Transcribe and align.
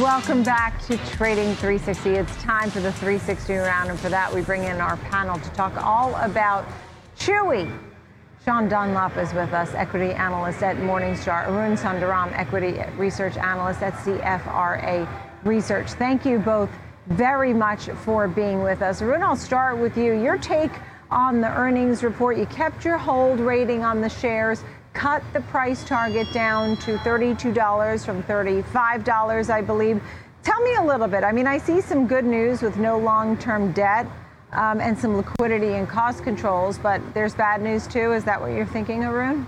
Welcome 0.00 0.42
back 0.42 0.82
to 0.88 0.98
Trading 1.06 1.54
360. 1.54 2.10
It's 2.10 2.42
time 2.42 2.70
for 2.70 2.80
the 2.80 2.92
360 2.92 3.54
round, 3.54 3.88
and 3.88 3.98
for 3.98 4.10
that, 4.10 4.30
we 4.30 4.42
bring 4.42 4.64
in 4.64 4.78
our 4.78 4.98
panel 4.98 5.38
to 5.38 5.50
talk 5.50 5.74
all 5.82 6.14
about 6.16 6.66
Chewy. 7.18 7.74
Sean 8.44 8.68
Dunlop 8.68 9.16
is 9.16 9.32
with 9.32 9.54
us, 9.54 9.72
equity 9.72 10.12
analyst 10.12 10.62
at 10.62 10.76
Morningstar. 10.76 11.48
Arun 11.48 11.78
Sundaram, 11.78 12.30
equity 12.38 12.78
research 12.98 13.38
analyst 13.38 13.80
at 13.80 13.94
CFRA 13.94 15.08
Research. 15.44 15.92
Thank 15.92 16.26
you 16.26 16.40
both 16.40 16.68
very 17.06 17.54
much 17.54 17.86
for 18.04 18.28
being 18.28 18.62
with 18.62 18.82
us. 18.82 19.00
Arun, 19.00 19.22
I'll 19.22 19.34
start 19.34 19.78
with 19.78 19.96
you. 19.96 20.12
Your 20.12 20.36
take 20.36 20.72
on 21.10 21.40
the 21.40 21.48
earnings 21.56 22.02
report. 22.02 22.36
You 22.36 22.44
kept 22.46 22.84
your 22.84 22.98
hold 22.98 23.40
rating 23.40 23.82
on 23.82 24.02
the 24.02 24.10
shares 24.10 24.62
cut 24.96 25.22
the 25.34 25.40
price 25.42 25.84
target 25.84 26.32
down 26.32 26.74
to 26.78 26.96
$32 26.98 28.04
from 28.04 28.22
$35, 28.22 29.50
I 29.50 29.60
believe. 29.60 30.02
Tell 30.42 30.60
me 30.62 30.74
a 30.76 30.82
little 30.82 31.06
bit. 31.06 31.22
I 31.22 31.32
mean, 31.32 31.46
I 31.46 31.58
see 31.58 31.82
some 31.82 32.06
good 32.06 32.24
news 32.24 32.62
with 32.62 32.78
no 32.78 32.98
long 32.98 33.36
term 33.36 33.72
debt 33.72 34.06
um, 34.52 34.80
and 34.80 34.98
some 34.98 35.16
liquidity 35.16 35.74
and 35.74 35.86
cost 35.86 36.24
controls, 36.24 36.78
but 36.78 37.02
there's 37.12 37.34
bad 37.34 37.60
news 37.60 37.86
too. 37.86 38.12
Is 38.12 38.24
that 38.24 38.40
what 38.40 38.52
you're 38.52 38.64
thinking, 38.64 39.04
Arun? 39.04 39.46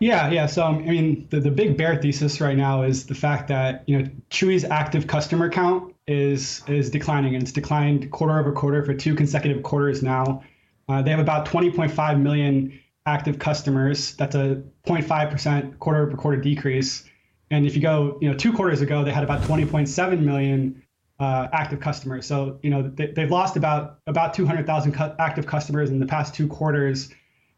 Yeah, 0.00 0.30
yeah. 0.30 0.46
So 0.46 0.64
um, 0.64 0.78
I 0.78 0.90
mean, 0.90 1.28
the, 1.30 1.38
the 1.38 1.50
big 1.50 1.76
bear 1.76 2.00
thesis 2.00 2.40
right 2.40 2.56
now 2.56 2.82
is 2.82 3.06
the 3.06 3.14
fact 3.14 3.46
that 3.48 3.84
you 3.86 3.98
know 3.98 4.10
Chewy's 4.30 4.64
active 4.64 5.06
customer 5.06 5.48
count 5.50 5.94
is 6.08 6.62
is 6.66 6.90
declining, 6.90 7.34
and 7.34 7.42
it's 7.42 7.52
declined 7.52 8.10
quarter 8.10 8.38
over 8.40 8.50
quarter 8.50 8.82
for 8.84 8.94
two 8.94 9.14
consecutive 9.14 9.62
quarters 9.62 10.02
now. 10.02 10.42
Uh, 10.88 11.02
they 11.02 11.10
have 11.10 11.20
about 11.20 11.46
20.5 11.46 12.20
million 12.20 12.80
active 13.06 13.38
customers. 13.38 14.14
That's 14.16 14.34
a 14.34 14.62
0.5% 14.86 15.78
quarter 15.78 16.06
over 16.06 16.16
quarter 16.16 16.36
decrease. 16.36 17.04
And 17.50 17.66
if 17.66 17.74
you 17.74 17.82
go, 17.82 18.18
you 18.20 18.30
know, 18.30 18.36
two 18.36 18.52
quarters 18.52 18.80
ago, 18.80 19.02
they 19.04 19.10
had 19.10 19.24
about 19.24 19.42
20.7 19.42 20.20
million 20.20 20.82
uh, 21.18 21.48
active 21.52 21.80
customers. 21.80 22.26
So, 22.26 22.58
you 22.62 22.70
know, 22.70 22.82
they, 22.82 23.12
have 23.16 23.30
lost 23.30 23.56
about 23.56 23.98
about 24.06 24.32
200,000 24.34 24.92
cu- 24.92 25.14
active 25.18 25.46
customers 25.46 25.90
in 25.90 25.98
the 25.98 26.06
past 26.06 26.34
two 26.34 26.46
quarters. 26.46 27.10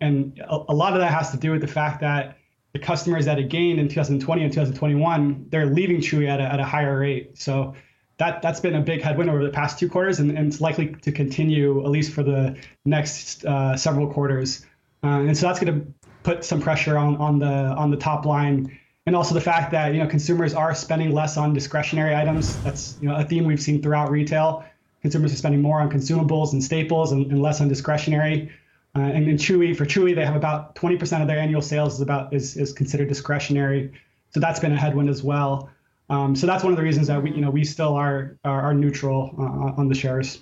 And 0.00 0.38
a, 0.38 0.58
a, 0.68 0.74
lot 0.74 0.92
of 0.92 1.00
that 1.00 1.12
has 1.12 1.30
to 1.32 1.36
do 1.36 1.50
with 1.52 1.60
the 1.60 1.66
fact 1.66 2.00
that 2.00 2.36
the 2.72 2.78
customers 2.78 3.24
that 3.24 3.38
it 3.38 3.48
gained 3.48 3.80
in 3.80 3.88
2020 3.88 4.42
and 4.42 4.52
2021, 4.52 5.46
they're 5.48 5.66
leaving 5.66 5.98
Chewy 5.98 6.28
at 6.28 6.38
a, 6.38 6.44
at 6.44 6.60
a 6.60 6.64
higher 6.64 7.00
rate. 7.00 7.36
So 7.38 7.74
that 8.18 8.42
that's 8.42 8.60
been 8.60 8.74
a 8.74 8.80
big 8.80 9.02
headwind 9.02 9.30
over 9.30 9.42
the 9.42 9.50
past 9.50 9.78
two 9.78 9.88
quarters, 9.88 10.18
and, 10.18 10.36
and 10.36 10.48
it's 10.48 10.60
likely 10.60 10.88
to 10.88 11.12
continue 11.12 11.82
at 11.84 11.90
least 11.90 12.12
for 12.12 12.22
the 12.22 12.56
next 12.84 13.44
uh, 13.44 13.76
several 13.76 14.12
quarters. 14.12 14.66
Uh, 15.02 15.20
and 15.20 15.36
so 15.36 15.46
that's 15.46 15.60
going 15.60 15.80
to 15.80 15.94
put 16.22 16.44
some 16.44 16.60
pressure 16.60 16.96
on, 16.96 17.16
on 17.16 17.38
the 17.38 17.46
on 17.46 17.90
the 17.90 17.96
top 17.96 18.24
line. 18.26 18.78
And 19.06 19.16
also 19.16 19.34
the 19.34 19.40
fact 19.40 19.70
that 19.72 19.94
you 19.94 20.00
know 20.00 20.06
consumers 20.06 20.52
are 20.54 20.74
spending 20.74 21.12
less 21.12 21.36
on 21.36 21.54
discretionary 21.54 22.14
items. 22.14 22.60
That's 22.60 22.96
you 23.00 23.08
know 23.08 23.16
a 23.16 23.24
theme 23.24 23.44
we've 23.44 23.62
seen 23.62 23.82
throughout 23.82 24.10
retail. 24.10 24.64
Consumers 25.02 25.32
are 25.32 25.36
spending 25.36 25.62
more 25.62 25.80
on 25.80 25.90
consumables 25.90 26.52
and 26.52 26.62
staples 26.62 27.12
and, 27.12 27.30
and 27.30 27.40
less 27.40 27.60
on 27.60 27.68
discretionary. 27.68 28.50
Uh, 28.96 29.00
and 29.00 29.28
in 29.28 29.36
chewy 29.36 29.76
for 29.76 29.84
chewy 29.84 30.14
they 30.14 30.24
have 30.24 30.34
about 30.34 30.74
20% 30.74 31.20
of 31.20 31.28
their 31.28 31.38
annual 31.38 31.62
sales 31.62 31.94
is 31.94 32.00
about 32.00 32.32
is, 32.34 32.56
is 32.56 32.72
considered 32.72 33.08
discretionary. 33.08 33.92
So 34.30 34.40
that's 34.40 34.60
been 34.60 34.72
a 34.72 34.76
headwind 34.76 35.08
as 35.08 35.22
well. 35.22 35.70
Um, 36.10 36.34
so 36.34 36.46
that's 36.46 36.64
one 36.64 36.72
of 36.72 36.76
the 36.76 36.82
reasons 36.82 37.06
that 37.06 37.22
we 37.22 37.30
you 37.30 37.40
know 37.40 37.50
we 37.50 37.64
still 37.64 37.94
are 37.94 38.38
are, 38.44 38.60
are 38.60 38.74
neutral 38.74 39.34
uh, 39.38 39.80
on 39.80 39.88
the 39.88 39.94
shares 39.94 40.40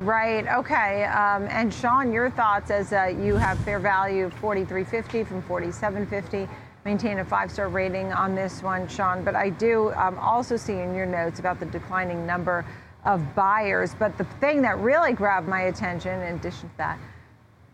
Right. 0.00 0.46
Okay. 0.48 1.04
Um, 1.04 1.46
and 1.50 1.72
Sean, 1.72 2.10
your 2.10 2.30
thoughts 2.30 2.70
as 2.70 2.94
uh, 2.94 3.14
you 3.20 3.36
have 3.36 3.58
fair 3.58 3.78
value 3.78 4.30
43.50 4.30 5.26
from 5.26 5.42
47.50. 5.42 6.48
Maintain 6.86 7.18
a 7.18 7.24
five-star 7.24 7.68
rating 7.68 8.10
on 8.10 8.34
this 8.34 8.62
one, 8.62 8.88
Sean. 8.88 9.22
But 9.22 9.36
I 9.36 9.50
do 9.50 9.92
um, 9.92 10.18
also 10.18 10.56
see 10.56 10.72
in 10.72 10.94
your 10.94 11.04
notes 11.04 11.38
about 11.38 11.60
the 11.60 11.66
declining 11.66 12.24
number 12.24 12.64
of 13.04 13.34
buyers. 13.34 13.94
But 13.94 14.16
the 14.16 14.24
thing 14.40 14.62
that 14.62 14.78
really 14.78 15.12
grabbed 15.12 15.46
my 15.46 15.64
attention, 15.64 16.22
in 16.22 16.36
addition 16.36 16.70
to 16.70 16.76
that, 16.78 16.98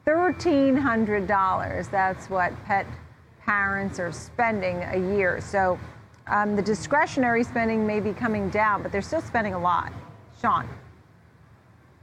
$1,300. 0.05 1.91
That's 1.93 2.29
what 2.29 2.53
pet 2.65 2.87
parents 3.45 4.00
are 4.00 4.11
spending 4.11 4.83
a 4.83 5.15
year. 5.15 5.41
So 5.41 5.79
um, 6.27 6.56
the 6.56 6.62
discretionary 6.62 7.45
spending 7.45 7.87
may 7.87 8.00
be 8.00 8.12
coming 8.12 8.50
down, 8.50 8.83
but 8.83 8.91
they're 8.91 9.00
still 9.00 9.21
spending 9.21 9.55
a 9.55 9.61
lot. 9.61 9.93
Sean. 10.43 10.69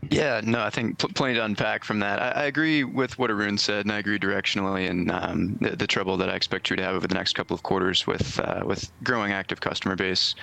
Yeah, 0.09 0.41
no, 0.43 0.61
I 0.61 0.69
think 0.69 0.97
pl- 0.97 1.09
plenty 1.13 1.35
to 1.35 1.45
unpack 1.45 1.83
from 1.83 1.99
that. 1.99 2.21
I, 2.21 2.41
I, 2.41 2.43
agree 2.45 2.83
with 2.83 3.17
what 3.19 3.29
Arun 3.29 3.57
said, 3.57 3.85
and 3.85 3.91
I 3.91 3.99
agree 3.99 4.19
directionally 4.19 4.87
in 4.87 5.11
um, 5.11 5.57
the, 5.61 5.75
the, 5.75 5.87
trouble 5.87 6.17
that 6.17 6.29
I 6.29 6.35
expect 6.35 6.69
you 6.69 6.75
to 6.75 6.83
have 6.83 6.95
over 6.95 7.07
the 7.07 7.15
next 7.15 7.33
couple 7.33 7.53
of 7.53 7.63
quarters 7.63 8.07
with 8.07 8.39
uh, 8.39 8.61
with 8.65 8.91
growing 9.03 9.31
active 9.31 9.61
customer 9.61 9.95
base. 9.95 10.35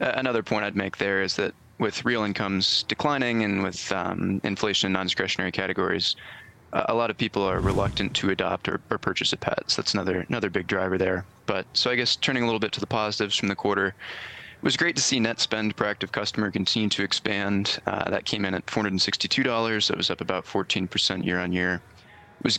Uh, 0.00 0.12
another 0.14 0.42
point 0.42 0.64
I'd 0.64 0.76
make 0.76 0.96
there 0.96 1.22
is 1.22 1.36
that 1.36 1.54
with 1.78 2.04
real 2.04 2.22
incomes 2.22 2.84
declining 2.84 3.44
and 3.44 3.62
with 3.62 3.92
um, 3.92 4.40
inflation 4.44 4.88
in 4.88 4.92
non-discretionary 4.94 5.52
categories, 5.52 6.16
a 6.72 6.94
lot 6.94 7.10
of 7.10 7.16
people 7.16 7.42
are 7.42 7.60
reluctant 7.60 8.14
to 8.14 8.30
adopt 8.30 8.68
or, 8.68 8.80
or 8.90 8.98
purchase 8.98 9.32
a 9.32 9.36
pet. 9.36 9.64
So 9.66 9.82
that's 9.82 9.94
another 9.94 10.26
another 10.28 10.50
big 10.50 10.66
driver 10.66 10.98
there. 10.98 11.24
But 11.46 11.66
so 11.74 11.90
I 11.90 11.94
guess 11.94 12.16
turning 12.16 12.42
a 12.42 12.46
little 12.46 12.60
bit 12.60 12.72
to 12.72 12.80
the 12.80 12.86
positives 12.86 13.36
from 13.36 13.48
the 13.48 13.54
quarter 13.54 13.94
was 14.66 14.76
great 14.76 14.96
to 14.96 15.02
see 15.02 15.20
net 15.20 15.38
spend 15.38 15.76
per 15.76 15.84
active 15.84 16.10
customer 16.10 16.50
continue 16.50 16.88
to 16.88 17.04
expand. 17.04 17.78
Uh, 17.86 18.10
that 18.10 18.24
came 18.24 18.44
in 18.44 18.52
at 18.52 18.66
$462. 18.66 19.86
That 19.86 19.96
was 19.96 20.10
up 20.10 20.20
about 20.20 20.44
14% 20.44 21.24
year 21.24 21.38
on 21.38 21.52
year. 21.52 21.74
It 22.40 22.44
was 22.44 22.58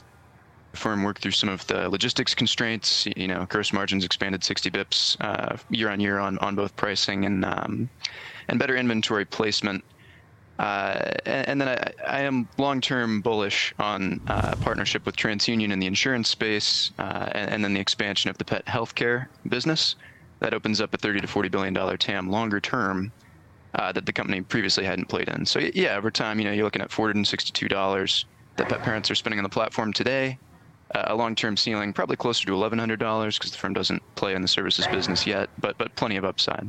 firm 0.72 1.04
work 1.04 1.20
through 1.20 1.32
some 1.32 1.50
of 1.50 1.68
the 1.68 1.90
logistics 1.90 2.34
constraints. 2.34 3.08
You 3.18 3.28
know, 3.28 3.46
gross 3.50 3.74
margins 3.74 4.06
expanded 4.06 4.42
60 4.42 4.72
bips 4.72 5.18
uh, 5.20 5.58
year 5.70 5.90
on 5.90 6.00
year 6.00 6.18
on 6.18 6.38
on 6.38 6.56
both 6.56 6.78
pricing 6.78 7.26
and 7.26 7.44
um, 7.44 7.90
and 8.48 8.58
better 8.58 8.78
inventory 8.78 9.26
placement. 9.26 9.84
Uh, 10.60 11.12
and, 11.26 11.50
and, 11.50 11.62
then 11.62 11.68
I, 11.68 11.92
I 12.08 12.22
am 12.22 12.48
long-term 12.58 13.22
bullish 13.22 13.76
on 13.78 14.22
uh, 14.28 14.56
partnership 14.56 15.06
with 15.06 15.16
Trupanion 15.16 15.72
in 15.72 15.80
the 15.80 15.86
insurance 15.86 16.30
space, 16.30 16.90
uh, 16.98 17.30
and, 17.34 17.52
and, 17.52 17.64
then 17.64 17.76
the 17.76 17.80
expansion 17.80 18.32
of 18.32 18.40
the 18.40 18.46
pet 18.46 18.66
healthcare 18.66 19.28
business 19.48 19.96
that 20.40 20.54
opens 20.54 20.82
up 20.82 20.94
a 20.94 20.98
30 20.98 21.22
to 21.22 21.28
40 21.28 21.50
billion 21.50 21.74
dollar 21.74 21.98
TAM 21.98 22.30
longer 22.30 22.60
term 22.60 23.12
uh, 23.76 23.92
that 23.92 24.06
the 24.06 24.14
company 24.14 24.42
previously 24.42 24.86
hadn't 24.86 25.08
played 25.08 25.30
in. 25.30 25.46
So 25.46 25.60
yeah, 25.60 25.96
over 25.96 26.12
time, 26.12 26.40
you 26.40 26.46
know, 26.46 26.52
you're 26.52 26.66
looking 26.66 26.82
at 26.82 26.92
462 26.92 27.68
dollars 27.68 28.26
that 28.58 28.70
pet 28.70 28.82
parents 28.82 29.10
are 29.12 29.16
spending 29.16 29.40
on 29.40 29.44
the 29.44 29.50
platform 29.50 29.94
today. 29.94 30.38
Uh, 30.96 31.04
a 31.08 31.16
long-term 31.16 31.58
ceiling, 31.58 31.92
probably 31.92 32.16
closer 32.16 32.46
to 32.46 32.54
$1,100 32.54 33.38
because 33.38 33.52
the 33.52 33.58
firm 33.58 33.74
doesn't 33.74 34.02
play 34.16 34.36
in 34.36 34.42
the 34.42 34.48
services 34.48 34.88
business 34.88 35.28
yet, 35.28 35.50
but 35.60 35.78
but 35.78 35.94
plenty 35.96 36.16
of 36.16 36.24
upside. 36.24 36.66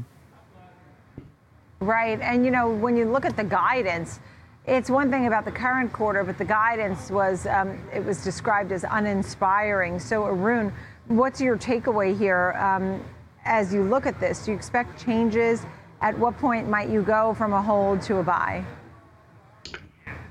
Right, 1.81 2.21
and 2.21 2.45
you 2.45 2.51
know 2.51 2.69
when 2.69 2.97
you 2.97 3.05
look 3.05 3.25
at 3.25 3.37
the 3.37 3.45
guidance, 3.45 4.19
it's 4.67 4.91
one 4.91 5.11
thing 5.11 5.29
about 5.29 5.45
the 5.45 5.53
current 5.53 5.93
quarter, 5.93 6.25
but 6.25 6.37
the 6.37 6.45
guidance 6.45 7.11
was 7.11 7.47
um, 7.47 7.81
it 7.95 8.05
was 8.05 8.25
described 8.25 8.73
as 8.73 8.85
uninspiring. 8.91 10.01
So 10.01 10.27
Arun, 10.27 10.73
what's 11.07 11.41
your 11.41 11.57
takeaway 11.57 12.17
here? 12.17 12.53
Um, 12.59 13.01
as 13.49 13.73
you 13.75 13.83
look 13.83 14.07
at 14.07 14.21
this? 14.21 14.45
Do 14.45 14.53
you 14.53 14.57
expect 14.57 15.03
changes? 15.05 15.65
At 16.01 16.17
what 16.17 16.37
point 16.39 16.69
might 16.69 16.89
you 16.89 17.03
go 17.03 17.35
from 17.35 17.53
a 17.53 17.61
hold 17.61 18.03
to 18.03 18.19
a 18.19 18.23
buy? 18.23 18.65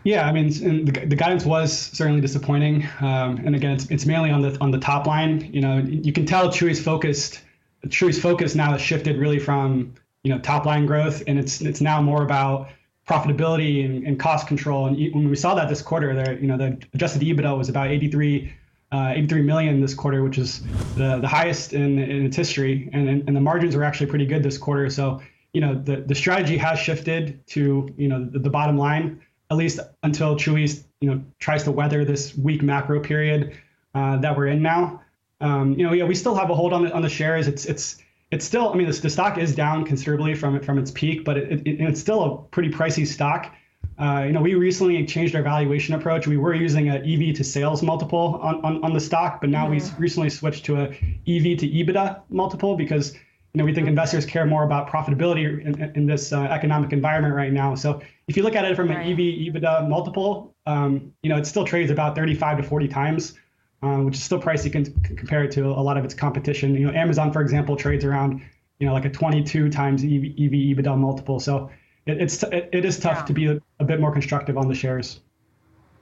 Yeah, 0.03 0.25
I 0.25 0.31
mean, 0.31 0.85
the, 0.85 0.91
the 1.05 1.15
guidance 1.17 1.43
was 1.43 1.77
certainly 1.77 2.21
disappointing, 2.21 2.87
um, 3.01 3.41
and 3.43 3.53
again, 3.55 3.71
it's, 3.71 3.85
it's 3.91 4.05
mainly 4.05 4.31
on 4.31 4.41
the 4.41 4.57
on 4.61 4.71
the 4.71 4.77
top 4.77 5.05
line. 5.05 5.49
You 5.51 5.59
know, 5.59 5.79
you 5.79 6.13
can 6.13 6.25
tell 6.25 6.47
Chewy's 6.47 6.81
focused. 6.81 7.41
Chewy's 7.87 8.21
focus 8.21 8.55
now 8.55 8.71
has 8.71 8.81
shifted 8.81 9.17
really 9.17 9.39
from 9.39 9.95
you 10.23 10.33
know 10.33 10.39
top 10.39 10.65
line 10.65 10.85
growth, 10.85 11.23
and 11.27 11.37
it's 11.37 11.59
it's 11.59 11.81
now 11.81 12.01
more 12.01 12.23
about 12.23 12.69
profitability 13.05 13.83
and, 13.83 14.07
and 14.07 14.17
cost 14.17 14.47
control. 14.47 14.85
And 14.85 14.97
when 15.13 15.29
we 15.29 15.35
saw 15.35 15.55
that 15.55 15.67
this 15.67 15.81
quarter, 15.81 16.13
there, 16.13 16.39
you 16.39 16.47
know, 16.47 16.57
the 16.57 16.77
adjusted 16.93 17.21
EBITDA 17.21 17.57
was 17.57 17.67
about 17.67 17.87
83 17.87 18.53
uh, 18.91 19.13
83 19.15 19.41
million 19.41 19.81
this 19.81 19.93
quarter, 19.93 20.23
which 20.23 20.37
is 20.37 20.61
the, 20.95 21.19
the 21.19 21.27
highest 21.27 21.73
in, 21.73 21.99
in 21.99 22.25
its 22.25 22.37
history. 22.37 22.89
And, 22.93 23.09
and 23.27 23.35
the 23.35 23.41
margins 23.41 23.75
were 23.75 23.83
actually 23.83 24.07
pretty 24.07 24.25
good 24.25 24.43
this 24.43 24.57
quarter. 24.57 24.89
So, 24.89 25.21
you 25.53 25.61
know, 25.61 25.75
the, 25.75 25.97
the 25.97 26.15
strategy 26.15 26.57
has 26.57 26.79
shifted 26.79 27.45
to, 27.47 27.93
you 27.97 28.07
know, 28.07 28.25
the, 28.25 28.39
the 28.39 28.49
bottom 28.49 28.77
line, 28.77 29.21
at 29.51 29.57
least 29.57 29.79
until 30.03 30.35
Chewy's, 30.35 30.85
you 31.01 31.09
know, 31.09 31.21
tries 31.39 31.63
to 31.63 31.71
weather 31.71 32.05
this 32.05 32.35
weak 32.35 32.61
macro 32.61 32.99
period 32.99 33.57
uh, 33.93 34.17
that 34.17 34.37
we're 34.37 34.47
in 34.47 34.61
now. 34.61 35.01
Um, 35.41 35.73
you 35.73 35.85
know, 35.85 35.93
yeah, 35.93 36.05
we 36.05 36.15
still 36.15 36.35
have 36.35 36.49
a 36.49 36.55
hold 36.55 36.73
on 36.73 36.85
the, 36.85 36.93
on 36.93 37.01
the 37.01 37.09
shares. 37.09 37.47
It's, 37.47 37.65
it's, 37.65 37.97
it's 38.31 38.45
still, 38.45 38.69
I 38.69 38.75
mean, 38.75 38.87
the, 38.87 38.93
the 38.93 39.09
stock 39.09 39.37
is 39.37 39.55
down 39.55 39.85
considerably 39.85 40.33
from 40.35 40.61
from 40.61 40.77
its 40.77 40.91
peak, 40.91 41.23
but 41.23 41.37
it, 41.37 41.61
it, 41.65 41.79
it's 41.81 41.99
still 41.99 42.23
a 42.23 42.37
pretty 42.51 42.69
pricey 42.69 43.07
stock. 43.07 43.53
Uh, 43.99 44.23
you 44.27 44.31
know, 44.31 44.41
we 44.41 44.53
recently 44.53 45.03
changed 45.05 45.35
our 45.35 45.41
valuation 45.41 45.95
approach. 45.95 46.27
We 46.27 46.37
were 46.37 46.53
using 46.53 46.89
an 46.89 46.97
EV 47.03 47.35
to 47.35 47.43
sales 47.43 47.81
multiple 47.81 48.39
on, 48.43 48.63
on, 48.63 48.83
on 48.83 48.93
the 48.93 48.99
stock, 48.99 49.41
but 49.41 49.49
now 49.49 49.67
mm-hmm. 49.67 49.95
we 49.97 50.01
recently 50.01 50.29
switched 50.29 50.65
to 50.65 50.77
a 50.77 50.83
EV 50.83 51.57
to 51.59 51.67
EBITDA 51.67 52.21
multiple 52.29 52.75
because 52.75 53.13
you 53.13 53.59
know 53.59 53.65
we 53.65 53.73
think 53.73 53.87
investors 53.87 54.25
care 54.25 54.45
more 54.45 54.63
about 54.63 54.87
profitability 54.87 55.65
in, 55.65 55.91
in 55.95 56.05
this 56.05 56.31
uh, 56.31 56.41
economic 56.41 56.93
environment 56.93 57.33
right 57.33 57.51
now. 57.51 57.73
So 57.73 58.01
if 58.27 58.37
you 58.37 58.43
look 58.43 58.55
at 58.55 58.65
it 58.65 58.75
from 58.75 58.89
right. 58.89 59.05
an 59.05 59.13
EV 59.13 59.17
EBITDA 59.17 59.89
multiple, 59.89 60.53
um, 60.67 61.11
you 61.23 61.29
know 61.29 61.37
it 61.37 61.47
still 61.47 61.65
trades 61.65 61.89
about 61.89 62.15
35 62.15 62.57
to 62.57 62.63
40 62.63 62.87
times, 62.87 63.33
uh, 63.81 63.97
which 63.97 64.15
is 64.15 64.23
still 64.23 64.39
pricey 64.39 64.71
con- 64.71 64.93
compared 65.15 65.51
to 65.53 65.65
a 65.65 65.81
lot 65.81 65.97
of 65.97 66.05
its 66.05 66.13
competition. 66.13 66.75
You 66.75 66.85
know, 66.85 66.93
Amazon, 66.93 67.33
for 67.33 67.41
example, 67.41 67.75
trades 67.75 68.05
around 68.05 68.43
you 68.79 68.85
know, 68.85 68.93
like 68.93 69.05
a 69.05 69.09
22 69.09 69.69
times 69.69 70.03
EV, 70.03 70.11
EV 70.37 70.51
EBITDA 70.51 70.97
multiple. 70.97 71.39
So 71.39 71.69
it, 72.07 72.21
it's 72.21 72.43
it, 72.43 72.69
it 72.71 72.85
is 72.85 72.99
tough 72.99 73.19
Yeah. 73.19 73.25
to 73.25 73.33
be 73.33 73.45
a, 73.47 73.59
a 73.79 73.83
bit 73.85 73.99
more 73.99 74.11
constructive 74.11 74.57
on 74.57 74.67
the 74.67 74.75
shares. 74.75 75.21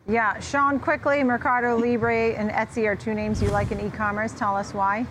Yeah, 0.07 0.39
Sean, 0.39 0.79
quickly, 0.79 1.23
Mercado 1.23 1.75
Libre 1.77 2.33
and 2.35 2.51
Etsy 2.51 2.85
are 2.85 2.95
two 2.95 3.15
names 3.15 3.41
you 3.41 3.49
like 3.49 3.71
in 3.71 3.79
e-commerce. 3.79 4.33
Tell 4.33 4.55
us 4.55 4.71
why. 4.73 5.05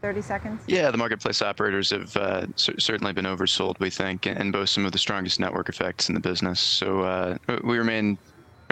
30 0.00 0.22
seconds. 0.22 0.62
Yeah, 0.66 0.90
the 0.90 0.96
marketplace 0.96 1.42
operators 1.42 1.90
have 1.90 2.16
uh, 2.16 2.46
cer- 2.56 2.80
certainly 2.80 3.12
been 3.12 3.26
oversold, 3.26 3.78
we 3.80 3.90
think, 3.90 4.24
and 4.24 4.38
and 4.38 4.50
boast 4.50 4.72
some 4.72 4.86
of 4.86 4.92
the 4.92 4.98
strongest 4.98 5.38
network 5.40 5.68
effects 5.68 6.08
in 6.08 6.14
the 6.14 6.20
business. 6.22 6.58
So 6.58 7.00
uh, 7.02 7.36
we 7.62 7.76
remain 7.76 8.16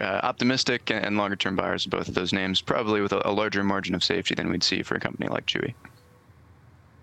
uh, 0.00 0.04
optimistic 0.22 0.90
and 0.90 1.18
longer 1.18 1.36
term 1.36 1.54
buyers 1.54 1.84
of 1.84 1.90
both 1.90 2.08
of 2.08 2.14
those 2.14 2.32
names, 2.32 2.62
probably 2.62 3.02
with 3.02 3.12
a, 3.12 3.20
a 3.28 3.32
larger 3.32 3.62
margin 3.62 3.94
of 3.94 4.02
safety 4.02 4.34
than 4.34 4.48
we'd 4.48 4.62
see 4.62 4.82
for 4.82 4.94
a 4.94 5.00
company 5.00 5.28
like 5.28 5.44
Chewy. 5.44 5.74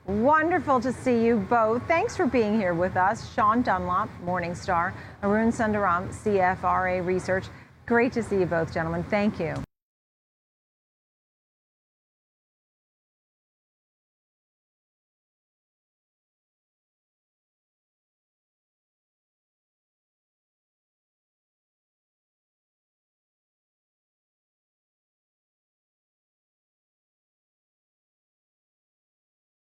Wonderful 0.07 0.79
to 0.81 0.93
see 0.93 1.25
you 1.25 1.37
both. 1.37 1.81
Thanks 1.87 2.15
for 2.15 2.27
being 2.27 2.59
here 2.59 2.75
with 2.75 2.95
us. 2.95 3.33
Sean 3.33 3.63
Dunlop, 3.63 4.07
Morningstar, 4.23 4.93
Arun 5.23 5.51
Sundaram, 5.51 6.09
CFRA 6.09 7.03
Research. 7.03 7.45
Great 7.87 8.13
to 8.13 8.21
see 8.21 8.39
you 8.39 8.45
both, 8.45 8.71
gentlemen. 8.71 9.03
Thank 9.03 9.39
you. 9.39 9.64